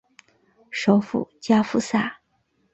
[0.71, 2.21] 首府加夫萨。